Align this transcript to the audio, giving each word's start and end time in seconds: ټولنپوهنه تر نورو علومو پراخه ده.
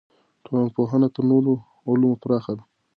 ټولنپوهنه 0.45 1.07
تر 1.15 1.23
نورو 1.31 1.53
علومو 1.89 2.19
پراخه 2.21 2.53
ده. 2.57 2.63